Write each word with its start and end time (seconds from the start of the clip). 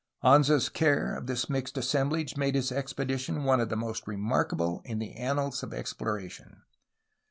Anza's 0.23 0.67
care 0.67 1.15
of 1.15 1.27
this 1.27 1.47
mixed 1.47 1.77
assemblage 1.77 2.35
made 2.35 2.55
his 2.55 2.71
expedition 2.71 3.43
one 3.43 3.59
of 3.59 3.69
the 3.69 3.75
most 3.75 4.07
remarkable 4.07 4.81
in 4.83 4.97
the 4.97 5.13
annals 5.13 5.61
of 5.61 5.75
ex 5.75 5.93
ploration. 5.93 6.61